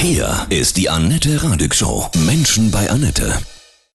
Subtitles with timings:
[0.00, 2.08] Hier ist die Annette Radig Show.
[2.24, 3.36] Menschen bei Annette.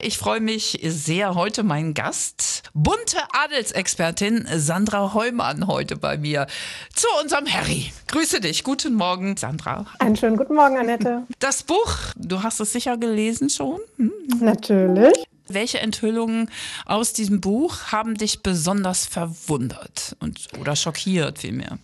[0.01, 6.47] Ich freue mich sehr heute meinen Gast, bunte Adelsexpertin Sandra Heumann heute bei mir
[6.95, 7.91] zu unserem Harry.
[8.07, 8.63] Grüße dich.
[8.63, 9.87] Guten Morgen, Sandra.
[9.99, 11.23] Einen schönen guten Morgen, Annette.
[11.39, 13.81] Das Buch, du hast es sicher gelesen schon.
[13.97, 14.13] Hm?
[14.39, 15.25] Natürlich.
[15.49, 16.49] Welche Enthüllungen
[16.85, 21.77] aus diesem Buch haben dich besonders verwundert und oder schockiert vielmehr?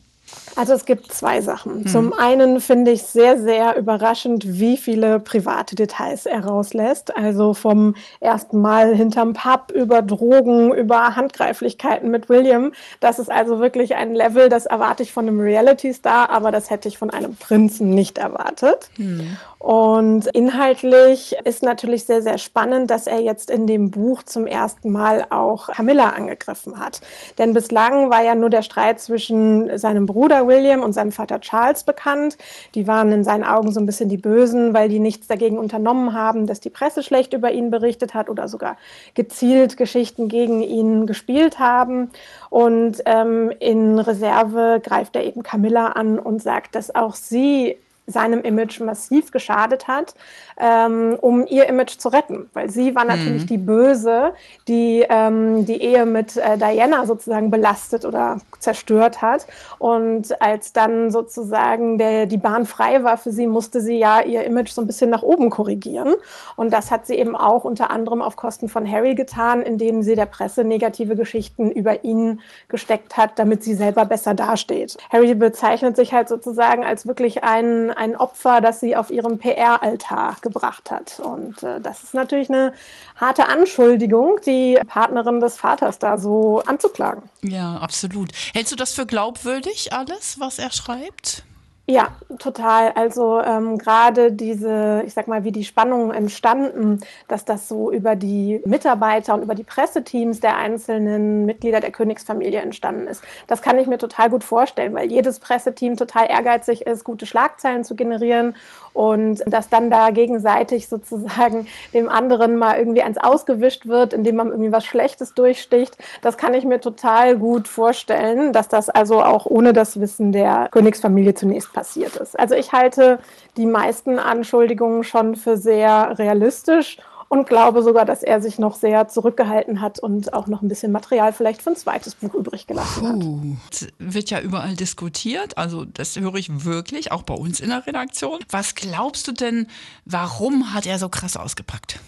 [0.56, 1.84] Also es gibt zwei Sachen.
[1.84, 1.88] Hm.
[1.88, 7.16] Zum einen finde ich sehr, sehr überraschend, wie viele private Details er rauslässt.
[7.16, 12.72] Also vom ersten Mal hinterm Pub über Drogen, über Handgreiflichkeiten mit William.
[13.00, 16.88] Das ist also wirklich ein Level, das erwarte ich von einem Reality-Star, aber das hätte
[16.88, 18.90] ich von einem Prinzen nicht erwartet.
[18.96, 19.38] Hm.
[19.60, 24.92] Und inhaltlich ist natürlich sehr, sehr spannend, dass er jetzt in dem Buch zum ersten
[24.92, 27.02] Mal auch Camilla angegriffen hat.
[27.40, 31.84] Denn bislang war ja nur der Streit zwischen seinem Bruder William und seinem Vater Charles
[31.84, 32.38] bekannt.
[32.74, 36.14] Die waren in seinen Augen so ein bisschen die Bösen, weil die nichts dagegen unternommen
[36.14, 38.78] haben, dass die Presse schlecht über ihn berichtet hat oder sogar
[39.14, 42.10] gezielt Geschichten gegen ihn gespielt haben.
[42.50, 48.42] Und ähm, in Reserve greift er eben Camilla an und sagt, dass auch sie seinem
[48.42, 50.14] Image massiv geschadet hat,
[50.58, 52.50] ähm, um ihr Image zu retten.
[52.54, 53.48] Weil sie war natürlich mhm.
[53.48, 54.34] die Böse,
[54.68, 59.48] die ähm, die Ehe mit äh, Diana sozusagen belastet oder zerstört hat.
[59.80, 64.44] Und als dann sozusagen der, die Bahn frei war für sie, musste sie ja ihr
[64.44, 66.14] Image so ein bisschen nach oben korrigieren.
[66.56, 70.16] Und das hat sie eben auch unter anderem auf Kosten von Harry getan, indem sie
[70.16, 74.98] der Presse negative Geschichten über ihn gesteckt hat, damit sie selber besser dasteht.
[75.10, 80.38] Harry bezeichnet sich halt sozusagen als wirklich ein ein Opfer, das sie auf ihrem PR-Altar
[80.42, 81.20] gebracht hat.
[81.20, 82.74] Und äh, das ist natürlich eine
[83.16, 87.24] harte Anschuldigung, die Partnerin des Vaters da so anzuklagen.
[87.42, 88.32] Ja, absolut.
[88.54, 91.44] Hältst du das für glaubwürdig, alles, was er schreibt?
[91.88, 92.08] Ja,
[92.40, 92.94] total.
[92.94, 98.16] Also ähm, gerade diese, ich sag mal, wie die Spannungen entstanden, dass das so über
[98.16, 103.24] die Mitarbeiter und über die Presseteams der einzelnen Mitglieder der Königsfamilie entstanden ist.
[103.46, 107.84] Das kann ich mir total gut vorstellen, weil jedes Presseteam total ehrgeizig ist, gute Schlagzeilen
[107.84, 108.56] zu generieren
[108.94, 114.48] und dass dann da gegenseitig sozusagen dem anderen mal irgendwie eins ausgewischt wird, indem man
[114.48, 115.96] irgendwie was Schlechtes durchsticht.
[116.24, 120.70] Das kann ich mir total gut vorstellen, dass das also auch ohne das Wissen der
[120.72, 122.40] Königsfamilie zunächst passiert ist.
[122.40, 123.20] Also ich halte
[123.58, 126.98] die meisten Anschuldigungen schon für sehr realistisch
[127.28, 130.92] und glaube sogar, dass er sich noch sehr zurückgehalten hat und auch noch ein bisschen
[130.92, 133.24] Material vielleicht für ein zweites Buch übrig gelassen hat.
[133.24, 133.56] Uh,
[134.00, 138.40] wird ja überall diskutiert, also das höre ich wirklich, auch bei uns in der Redaktion.
[138.50, 139.68] Was glaubst du denn,
[140.06, 142.00] warum hat er so krass ausgepackt?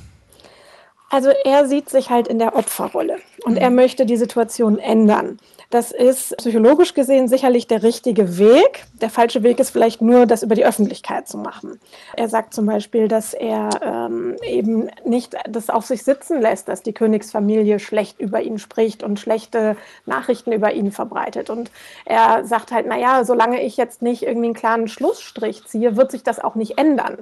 [1.10, 3.60] Also er sieht sich halt in der Opferrolle und mhm.
[3.60, 5.40] er möchte die Situation ändern.
[5.70, 8.86] Das ist psychologisch gesehen sicherlich der richtige Weg.
[9.02, 11.82] Der falsche Weg ist vielleicht nur, das über die Öffentlichkeit zu machen.
[12.16, 16.84] Er sagt zum Beispiel, dass er ähm, eben nicht das auf sich sitzen lässt, dass
[16.84, 19.76] die Königsfamilie schlecht über ihn spricht und schlechte
[20.06, 21.50] Nachrichten über ihn verbreitet.
[21.50, 21.70] Und
[22.06, 26.24] er sagt halt, naja, solange ich jetzt nicht irgendwie einen klaren Schlussstrich ziehe, wird sich
[26.24, 27.18] das auch nicht ändern.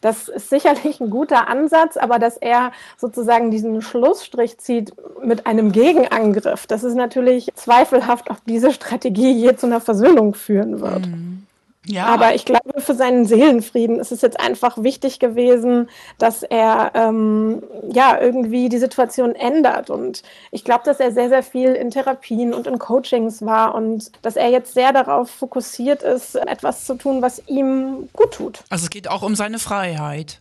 [0.00, 5.72] Das ist sicherlich ein guter Ansatz, aber dass er sozusagen diesen Schlussstrich zieht mit einem
[5.72, 11.06] Gegenangriff, das ist natürlich zweifelhaft, ob diese Strategie je zu einer Versöhnung führen wird.
[11.06, 11.46] Mhm.
[11.88, 12.06] Ja.
[12.06, 17.62] Aber ich glaube, für seinen Seelenfrieden ist es jetzt einfach wichtig gewesen, dass er ähm,
[17.90, 19.88] ja irgendwie die Situation ändert.
[19.88, 24.12] Und ich glaube, dass er sehr, sehr viel in Therapien und in Coachings war und
[24.20, 28.64] dass er jetzt sehr darauf fokussiert ist, etwas zu tun, was ihm gut tut.
[28.68, 30.40] Also es geht auch um seine Freiheit.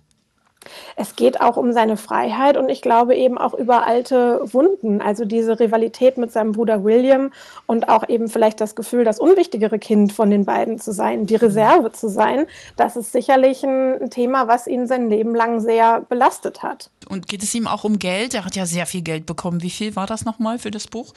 [0.95, 5.25] Es geht auch um seine Freiheit und ich glaube eben auch über alte Wunden, also
[5.25, 7.31] diese Rivalität mit seinem Bruder William
[7.65, 11.35] und auch eben vielleicht das Gefühl, das unwichtigere Kind von den beiden zu sein, die
[11.35, 12.45] Reserve zu sein.
[12.75, 16.89] Das ist sicherlich ein Thema, was ihn sein Leben lang sehr belastet hat.
[17.09, 18.33] Und geht es ihm auch um Geld?
[18.33, 19.61] Er hat ja sehr viel Geld bekommen.
[19.61, 21.13] Wie viel war das nochmal für das Buch?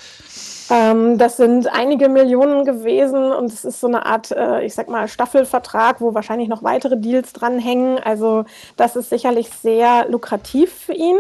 [0.71, 4.89] Ähm, das sind einige Millionen gewesen und es ist so eine Art, äh, ich sag
[4.89, 7.99] mal, Staffelvertrag, wo wahrscheinlich noch weitere Deals dranhängen.
[7.99, 8.45] Also
[8.77, 11.19] das ist sicherlich sehr lukrativ für ihn.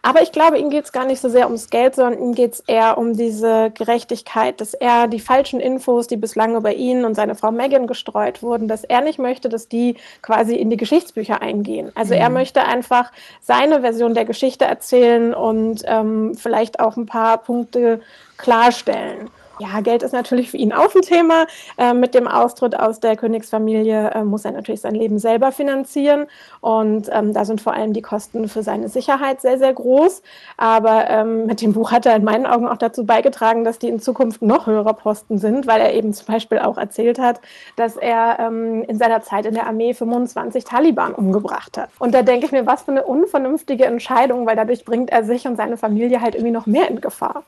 [0.00, 2.54] Aber ich glaube, ihm geht es gar nicht so sehr ums Geld, sondern ihm geht
[2.54, 7.14] es eher um diese Gerechtigkeit, dass er die falschen Infos, die bislang über ihn und
[7.14, 11.42] seine Frau Megan gestreut wurden, dass er nicht möchte, dass die quasi in die Geschichtsbücher
[11.42, 11.90] eingehen.
[11.96, 12.20] Also mhm.
[12.20, 13.10] er möchte einfach
[13.42, 18.00] seine Version der Geschichte erzählen und ähm, vielleicht auch ein paar Punkte
[18.36, 19.30] klarstellen.
[19.60, 21.46] Ja, Geld ist natürlich für ihn auch ein Thema.
[21.76, 26.26] Äh, mit dem Austritt aus der Königsfamilie äh, muss er natürlich sein Leben selber finanzieren.
[26.60, 30.22] Und ähm, da sind vor allem die Kosten für seine Sicherheit sehr, sehr groß.
[30.56, 33.88] Aber ähm, mit dem Buch hat er in meinen Augen auch dazu beigetragen, dass die
[33.88, 37.40] in Zukunft noch höhere Posten sind, weil er eben zum Beispiel auch erzählt hat,
[37.76, 41.90] dass er ähm, in seiner Zeit in der Armee 25 Taliban umgebracht hat.
[41.98, 45.46] Und da denke ich mir, was für eine unvernünftige Entscheidung, weil dadurch bringt er sich
[45.46, 47.42] und seine Familie halt irgendwie noch mehr in Gefahr.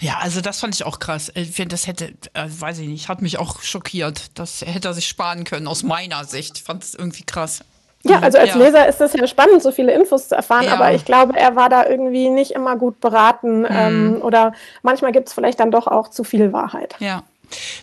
[0.00, 1.32] Ja, also das fand ich auch krass.
[1.68, 4.38] Das hätte, äh, weiß ich nicht, hat mich auch schockiert.
[4.38, 6.58] Das hätte er sich sparen können, aus meiner Sicht.
[6.58, 7.60] Ich fand es irgendwie krass.
[8.04, 8.56] Ja, also als ja.
[8.56, 10.74] Leser ist es ja spannend, so viele Infos zu erfahren, ja.
[10.74, 13.68] aber ich glaube, er war da irgendwie nicht immer gut beraten mhm.
[13.70, 14.52] ähm, oder
[14.82, 16.96] manchmal gibt es vielleicht dann doch auch zu viel Wahrheit.
[16.98, 17.22] Ja.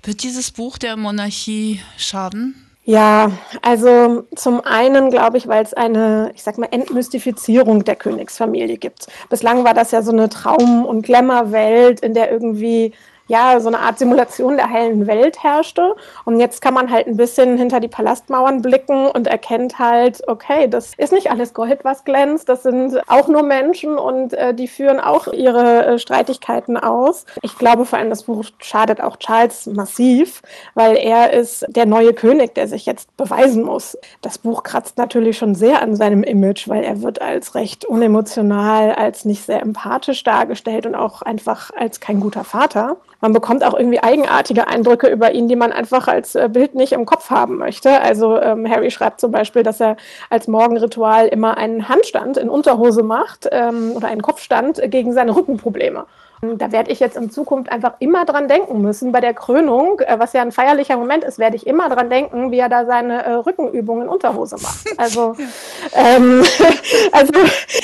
[0.03, 2.70] Wird dieses Buch der Monarchie schaden?
[2.83, 3.31] Ja,
[3.62, 9.06] also zum einen glaube ich, weil es eine, ich sag mal, Entmystifizierung der Königsfamilie gibt.
[9.30, 12.94] Bislang war das ja so eine Traum- und Glamour-Welt, in der irgendwie
[13.31, 15.95] ja, so eine Art Simulation der heilen Welt herrschte.
[16.25, 20.68] Und jetzt kann man halt ein bisschen hinter die Palastmauern blicken und erkennt halt, okay,
[20.68, 22.50] das ist nicht alles Gold, was glänzt.
[22.50, 27.25] Das sind auch nur Menschen und äh, die führen auch ihre äh, Streitigkeiten aus.
[27.42, 30.42] Ich glaube vor allem, das Buch schadet auch Charles massiv,
[30.74, 33.98] weil er ist der neue König, der sich jetzt beweisen muss.
[34.22, 38.92] Das Buch kratzt natürlich schon sehr an seinem Image, weil er wird als recht unemotional,
[38.92, 43.73] als nicht sehr empathisch dargestellt und auch einfach als kein guter Vater man bekommt auch
[43.73, 47.57] irgendwie eigenartige Eindrücke über ihn, die man einfach als äh, Bild nicht im Kopf haben
[47.57, 48.01] möchte.
[48.01, 49.95] Also ähm, Harry schreibt zum Beispiel, dass er
[50.29, 56.06] als Morgenritual immer einen Handstand in Unterhose macht ähm, oder einen Kopfstand gegen seine Rückenprobleme.
[56.41, 59.12] Da werde ich jetzt in Zukunft einfach immer dran denken müssen.
[59.12, 62.50] Bei der Krönung, äh, was ja ein feierlicher Moment ist, werde ich immer dran denken,
[62.50, 64.88] wie er da seine äh, Rückenübungen in Unterhose macht.
[64.97, 65.35] Also,
[65.95, 66.44] ähm,
[67.12, 67.31] also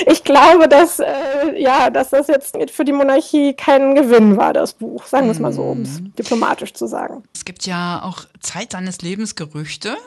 [0.07, 1.06] ich glaube, dass, äh,
[1.56, 5.06] ja, dass das jetzt für die Monarchie kein Gewinn war, das Buch.
[5.06, 6.14] Sagen wir es mal so, um es mhm.
[6.16, 7.24] diplomatisch zu sagen.
[7.34, 9.98] Es gibt ja auch Zeit seines Lebens Gerüchte,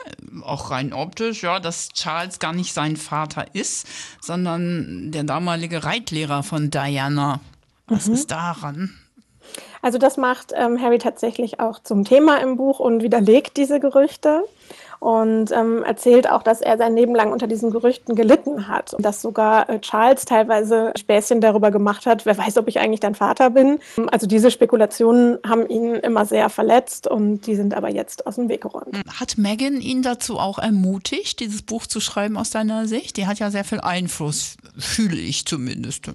[0.45, 3.87] auch rein optisch, ja, dass Charles gar nicht sein Vater ist,
[4.21, 7.41] sondern der damalige Reitlehrer von Diana.
[7.87, 8.15] Was mhm.
[8.15, 8.95] ist daran?
[9.83, 14.45] Also das macht ähm, Harry tatsächlich auch zum Thema im Buch und widerlegt diese Gerüchte
[15.01, 19.05] und ähm, erzählt auch, dass er sein Leben lang unter diesen Gerüchten gelitten hat und
[19.05, 23.15] dass sogar äh, Charles teilweise Späßchen darüber gemacht hat, wer weiß, ob ich eigentlich dein
[23.15, 23.79] Vater bin.
[24.13, 28.51] Also diese Spekulationen haben ihn immer sehr verletzt und die sind aber jetzt aus dem
[28.51, 28.95] Weg geräumt.
[29.19, 33.17] Hat Megan ihn dazu auch ermutigt, dieses Buch zu schreiben aus deiner Sicht?
[33.17, 36.11] Die hat ja sehr viel Einfluss, fühle ich zumindest.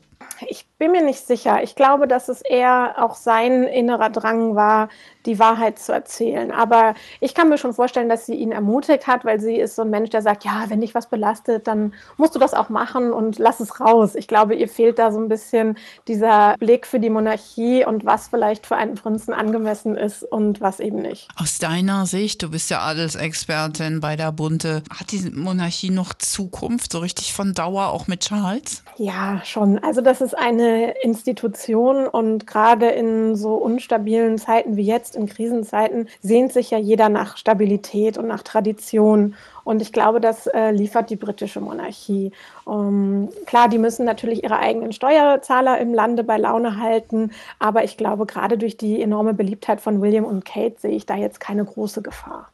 [0.48, 1.64] Ich bin mir nicht sicher.
[1.64, 4.90] Ich glaube, dass es eher auch sein innerer Drang war,
[5.26, 6.52] die Wahrheit zu erzählen.
[6.52, 9.82] Aber ich kann mir schon vorstellen, dass sie ihn ermutigt hat, weil sie ist so
[9.82, 13.12] ein Mensch, der sagt, ja, wenn dich was belastet, dann musst du das auch machen
[13.12, 14.16] und lass es raus.
[14.16, 15.78] Ich glaube, ihr fehlt da so ein bisschen
[16.08, 20.80] dieser Blick für die Monarchie und was vielleicht für einen Prinzen angemessen ist und was
[20.80, 21.28] eben nicht.
[21.38, 26.92] Aus deiner Sicht, du bist ja Adelsexpertin bei der Bunte, hat die Monarchie noch Zukunft,
[26.92, 28.84] so richtig von Dauer, auch mit Charles?
[28.98, 29.80] Ja, schon.
[29.80, 36.08] Also das ist eine Institution und gerade in so unstabilen Zeiten wie jetzt, in Krisenzeiten,
[36.22, 39.36] sehnt sich ja jeder nach Stabilität und nach Tradition.
[39.66, 42.32] Und ich glaube, das äh, liefert die britische Monarchie.
[42.64, 47.98] Um, klar, die müssen natürlich ihre eigenen Steuerzahler im Lande bei Laune halten, aber ich
[47.98, 51.66] glaube, gerade durch die enorme Beliebtheit von William und Kate sehe ich da jetzt keine
[51.66, 52.48] große Gefahr.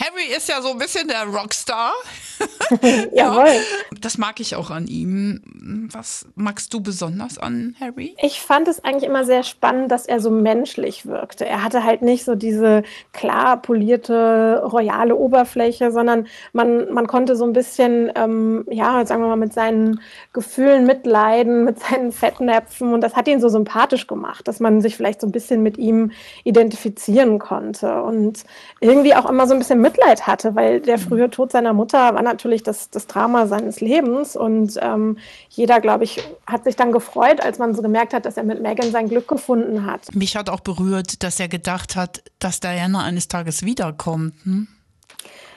[0.00, 1.92] Harry ist ja so ein bisschen der Rockstar.
[3.12, 3.60] Jawohl.
[4.00, 5.88] Das mag ich auch an ihm.
[5.92, 8.14] Was magst du besonders an Harry?
[8.22, 11.46] Ich fand es eigentlich immer sehr spannend, dass er so menschlich wirkte.
[11.46, 17.44] Er hatte halt nicht so diese klar polierte, royale Oberfläche, sondern man, man konnte so
[17.44, 20.00] ein bisschen, ähm, ja, sagen wir mal, mit seinen
[20.32, 22.92] Gefühlen mitleiden, mit seinen Fettnäpfen.
[22.92, 25.78] Und das hat ihn so sympathisch gemacht, dass man sich vielleicht so ein bisschen mit
[25.78, 26.12] ihm
[26.44, 28.02] identifizieren konnte.
[28.02, 28.44] Und
[28.80, 31.02] irgendwie auch immer so ein bisschen Mitleid hatte, weil der mhm.
[31.02, 35.18] frühe Tod seiner Mutter war natürlich das, das Drama seines Lebens und ähm,
[35.50, 38.62] jeder, glaube ich, hat sich dann gefreut, als man so gemerkt hat, dass er mit
[38.62, 40.14] Megan sein Glück gefunden hat.
[40.14, 44.34] Mich hat auch berührt, dass er gedacht hat, dass Diana eines Tages wiederkommt.
[44.44, 44.68] Hm?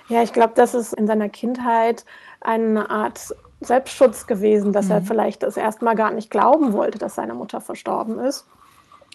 [0.07, 2.05] Ja, ich glaube, das ist in seiner Kindheit
[2.41, 4.91] eine Art Selbstschutz gewesen, dass mhm.
[4.91, 8.45] er vielleicht das erstmal gar nicht glauben wollte, dass seine Mutter verstorben ist.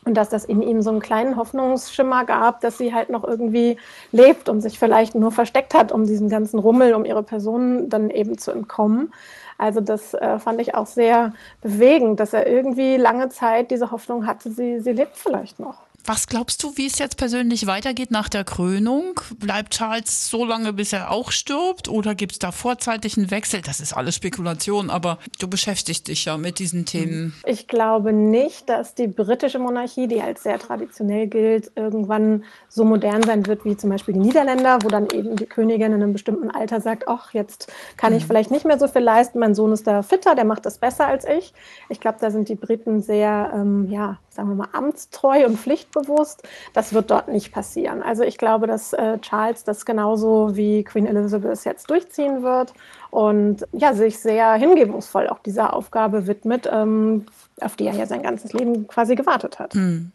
[0.05, 3.77] Und dass das in ihm so einen kleinen Hoffnungsschimmer gab, dass sie halt noch irgendwie
[4.13, 8.11] lebt und sich vielleicht nur versteckt hat, um diesen ganzen Rummel, um ihre Person dann
[8.11, 9.13] eben zu entkommen.
[9.59, 14.29] Also das äh, fand ich auch sehr bewegend, dass er irgendwie lange Zeit diese Hoffnung
[14.29, 15.79] hatte, sie, sie lebt vielleicht noch.
[16.09, 19.19] Was glaubst du, wie es jetzt persönlich weitergeht nach der Krönung?
[19.41, 21.89] Bleibt Charles so lange, bis er auch stirbt?
[21.89, 23.61] Oder gibt es da vorzeitigen Wechsel?
[23.61, 27.35] Das ist alles Spekulation, aber du beschäftigst dich ja mit diesen Themen.
[27.45, 33.25] Ich glaube nicht, dass die britische Monarchie, die als sehr traditionell gilt, irgendwann so modern
[33.25, 36.53] sein wird wie zum Beispiel die Niederländer, wo dann eben die Königin in einem bestimmten
[36.53, 38.27] Alter sagt, ach, jetzt kann ich mhm.
[38.29, 41.09] vielleicht nicht mehr so viel leisten, mein Sohn ist da fitter, der macht das besser
[41.09, 41.53] als ich.
[41.89, 45.57] Ich glaube, da sind die Briten sehr, ähm, ja, sagen wir mal, amtstreu und
[45.97, 46.43] pflichtbewusst.
[46.73, 48.03] Das wird dort nicht passieren.
[48.03, 52.73] Also ich glaube, dass äh, Charles das genauso wie Queen Elizabeth jetzt durchziehen wird
[53.11, 57.27] und ja, sich sehr hingebungsvoll auch dieser Aufgabe widmet, ähm,
[57.61, 59.75] auf die er ja sein ganzes Leben quasi gewartet hat.
[59.75, 60.13] Hm.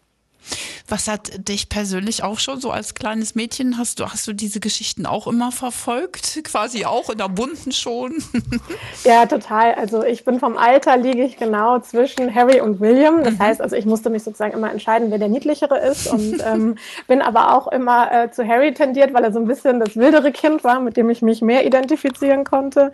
[0.88, 4.60] Was hat dich persönlich auch schon so als kleines Mädchen, hast du, hast du diese
[4.60, 6.44] Geschichten auch immer verfolgt?
[6.44, 8.24] Quasi auch in der bunten schon?
[9.04, 9.76] ja, total.
[9.76, 13.24] Also ich bin vom Alter liege ich genau zwischen Harry und William.
[13.24, 13.40] Das mhm.
[13.40, 16.76] heißt, also ich musste mich sozusagen immer entscheiden, wer der niedlichere ist und ähm,
[17.08, 20.32] bin aber auch immer äh, zu Harry tendiert, weil er so ein bisschen das wildere
[20.32, 22.92] Kind war, mit dem ich mich mehr identifizieren konnte.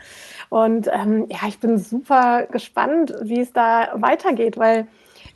[0.50, 4.88] Und ähm, ja, ich bin super gespannt, wie es da weitergeht, weil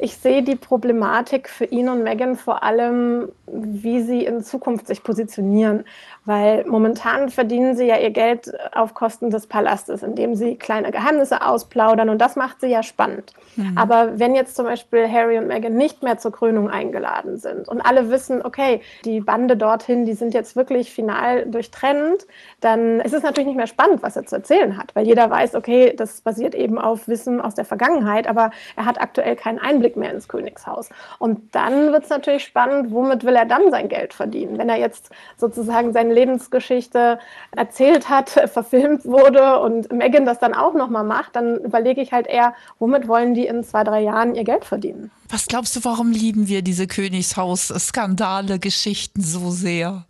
[0.01, 5.03] ich sehe die Problematik für ihn und Megan vor allem, wie sie in Zukunft sich
[5.03, 5.85] positionieren
[6.25, 11.41] weil momentan verdienen sie ja ihr Geld auf Kosten des Palastes, indem sie kleine Geheimnisse
[11.41, 13.33] ausplaudern und das macht sie ja spannend.
[13.55, 13.77] Mhm.
[13.77, 17.81] Aber wenn jetzt zum Beispiel Harry und Meghan nicht mehr zur Krönung eingeladen sind und
[17.81, 22.27] alle wissen, okay, die Bande dorthin, die sind jetzt wirklich final durchtrennt,
[22.59, 25.55] dann ist es natürlich nicht mehr spannend, was er zu erzählen hat, weil jeder weiß,
[25.55, 29.97] okay, das basiert eben auf Wissen aus der Vergangenheit, aber er hat aktuell keinen Einblick
[29.97, 30.89] mehr ins Königshaus.
[31.17, 34.77] Und dann wird es natürlich spannend, womit will er dann sein Geld verdienen, wenn er
[34.77, 37.19] jetzt sozusagen seine Lebensgeschichte
[37.55, 42.27] erzählt hat, verfilmt wurde und Megan das dann auch nochmal macht, dann überlege ich halt
[42.27, 45.11] eher, womit wollen die in zwei, drei Jahren ihr Geld verdienen?
[45.29, 50.05] Was glaubst du, warum lieben wir diese Königshaus-Skandale, Geschichten so sehr?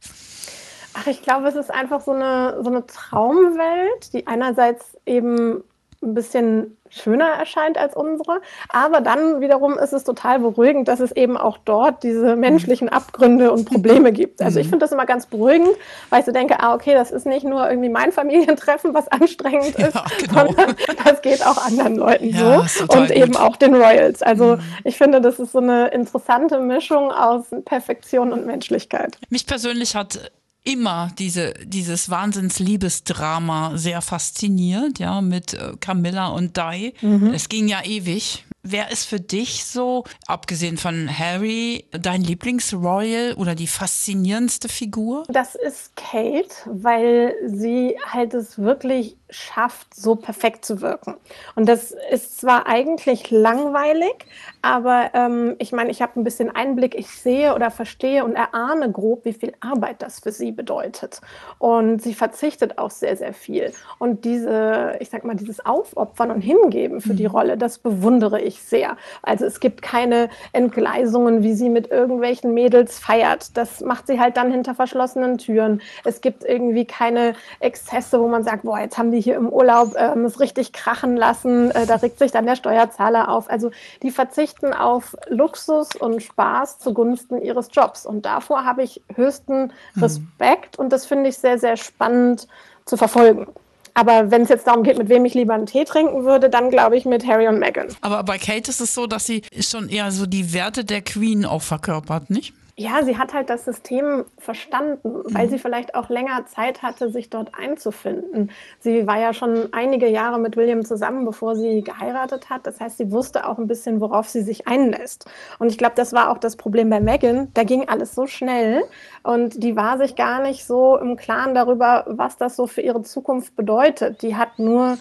[0.93, 5.63] Ach, ich glaube, es ist einfach so eine, so eine Traumwelt, die einerseits eben
[6.01, 8.41] ein bisschen schöner erscheint als unsere.
[8.69, 13.51] Aber dann wiederum ist es total beruhigend, dass es eben auch dort diese menschlichen Abgründe
[13.51, 14.41] und Probleme gibt.
[14.41, 14.71] Also ich mhm.
[14.71, 15.69] finde das immer ganz beruhigend,
[16.09, 19.75] weil ich so denke, ah, okay, das ist nicht nur irgendwie mein Familientreffen, was anstrengend
[19.75, 20.45] ist, ja, genau.
[20.47, 22.83] sondern das geht auch anderen Leuten ja, so.
[22.83, 23.11] Und gut.
[23.11, 24.21] eben auch den Royals.
[24.21, 24.61] Also mhm.
[24.83, 29.17] ich finde, das ist so eine interessante Mischung aus Perfektion und Menschlichkeit.
[29.29, 30.31] Mich persönlich hat
[30.63, 36.93] immer diese, dieses Wahnsinnsliebesdrama sehr fasziniert, ja, mit äh, Camilla und Di.
[37.01, 37.33] Mhm.
[37.33, 38.45] Es ging ja ewig.
[38.63, 45.23] Wer ist für dich so, abgesehen von Harry, dein Lieblingsroyal oder die faszinierendste Figur?
[45.29, 51.15] Das ist Kate, weil sie halt es wirklich schafft, so perfekt zu wirken.
[51.55, 54.25] Und das ist zwar eigentlich langweilig,
[54.61, 58.91] aber ähm, ich meine, ich habe ein bisschen Einblick, ich sehe oder verstehe und erahne
[58.91, 61.21] grob, wie viel Arbeit das für sie bedeutet.
[61.57, 63.73] Und sie verzichtet auch sehr, sehr viel.
[63.97, 67.31] Und diese, ich sag mal, dieses Aufopfern und Hingeben für die mhm.
[67.31, 68.97] Rolle, das bewundere ich sehr.
[69.21, 73.55] Also es gibt keine Entgleisungen, wie sie mit irgendwelchen Mädels feiert.
[73.55, 75.81] Das macht sie halt dann hinter verschlossenen Türen.
[76.03, 79.95] Es gibt irgendwie keine Exzesse, wo man sagt, boah, jetzt haben die hier im Urlaub
[79.97, 81.71] ähm, es richtig krachen lassen.
[81.71, 83.49] Äh, da regt sich dann der Steuerzahler auf.
[83.49, 88.05] Also die verzichten auf Luxus und Spaß zugunsten ihres Jobs.
[88.05, 90.03] Und davor habe ich höchsten hm.
[90.03, 90.85] Respekt mhm.
[90.85, 92.47] und das finde ich sehr, sehr spannend
[92.85, 93.47] zu verfolgen.
[93.93, 96.69] Aber wenn es jetzt darum geht, mit wem ich lieber einen Tee trinken würde, dann
[96.69, 97.87] glaube ich mit Harry und Meghan.
[98.01, 101.45] Aber bei Kate ist es so, dass sie schon eher so die Werte der Queen
[101.45, 102.53] auch verkörpert, nicht?
[102.81, 105.51] Ja, sie hat halt das System verstanden, weil mhm.
[105.51, 108.49] sie vielleicht auch länger Zeit hatte, sich dort einzufinden.
[108.79, 112.65] Sie war ja schon einige Jahre mit William zusammen, bevor sie geheiratet hat.
[112.65, 115.29] Das heißt, sie wusste auch ein bisschen, worauf sie sich einlässt.
[115.59, 117.49] Und ich glaube, das war auch das Problem bei Megan.
[117.53, 118.83] Da ging alles so schnell
[119.21, 123.03] und die war sich gar nicht so im Klaren darüber, was das so für ihre
[123.03, 124.23] Zukunft bedeutet.
[124.23, 124.97] Die hat nur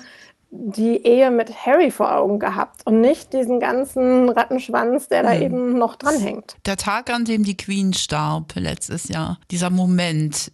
[0.50, 5.42] die Ehe mit Harry vor Augen gehabt und nicht diesen ganzen Rattenschwanz, der da mhm.
[5.42, 6.56] eben noch dranhängt.
[6.66, 10.52] Der Tag, an dem die Queen starb letztes Jahr, dieser Moment,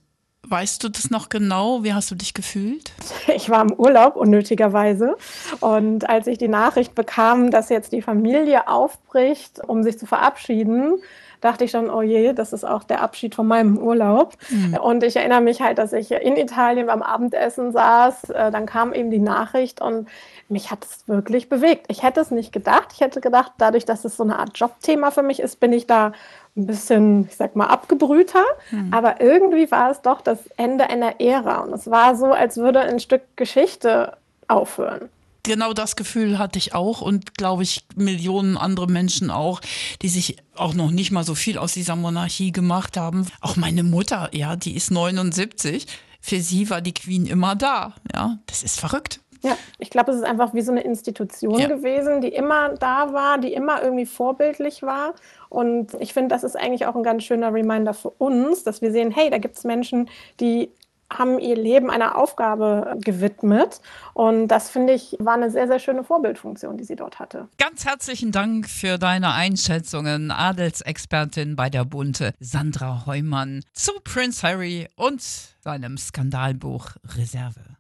[0.49, 1.83] Weißt du das noch genau?
[1.83, 2.93] Wie hast du dich gefühlt?
[3.35, 5.17] Ich war im Urlaub, unnötigerweise.
[5.61, 10.95] Und als ich die Nachricht bekam, dass jetzt die Familie aufbricht, um sich zu verabschieden,
[11.41, 14.35] dachte ich schon, oh je, das ist auch der Abschied von meinem Urlaub.
[14.51, 14.75] Mhm.
[14.75, 18.93] Und ich erinnere mich halt, dass ich in Italien beim Abendessen saß, äh, dann kam
[18.93, 20.09] eben die Nachricht und
[20.49, 21.87] mich hat es wirklich bewegt.
[21.89, 22.89] Ich hätte es nicht gedacht.
[22.93, 25.87] Ich hätte gedacht, dadurch, dass es so eine Art Jobthema für mich ist, bin ich
[25.87, 26.13] da
[26.57, 28.45] ein bisschen, ich sag mal, abgebrühter.
[28.71, 28.93] Mhm.
[28.93, 31.59] Aber irgendwie war es doch das Ende einer Ära.
[31.59, 34.17] Und es war so, als würde ein Stück Geschichte
[34.49, 35.09] aufhören.
[35.47, 39.61] Genau das Gefühl hatte ich auch und glaube ich Millionen andere Menschen auch,
[40.03, 43.27] die sich auch noch nicht mal so viel aus dieser Monarchie gemacht haben.
[43.41, 45.87] Auch meine Mutter, ja, die ist 79.
[46.21, 47.95] Für sie war die Queen immer da.
[48.13, 49.21] Ja, das ist verrückt.
[49.43, 51.69] Ja, ich glaube, es ist einfach wie so eine Institution ja.
[51.69, 55.15] gewesen, die immer da war, die immer irgendwie vorbildlich war.
[55.49, 58.91] Und ich finde, das ist eigentlich auch ein ganz schöner Reminder für uns, dass wir
[58.91, 60.09] sehen, hey, da gibt es Menschen,
[60.41, 60.71] die
[61.11, 63.81] haben ihr Leben einer Aufgabe gewidmet.
[64.15, 67.49] Und das, finde ich, war eine sehr, sehr schöne Vorbildfunktion, die sie dort hatte.
[67.59, 74.89] Ganz herzlichen Dank für deine Einschätzungen, Adelsexpertin bei der Bunte, Sandra Heumann, zu Prince Harry
[74.97, 75.23] und
[75.61, 77.76] seinem Skandalbuch Reserve.